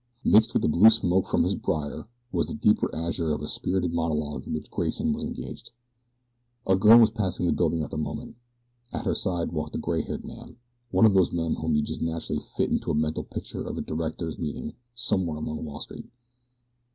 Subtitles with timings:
[0.23, 3.43] Mixed with the blue of the smoke from his briar was the deeper azure of
[3.43, 5.73] a spirited monologue in which Grayson was engaged.
[6.65, 8.35] A girl was passing the building at the moment.
[8.91, 10.57] At her side walked a gray haired man
[10.89, 13.81] one of those men whom you just naturally fit into a mental picture of a
[13.81, 16.09] director's meeting somewhere along Wall Street.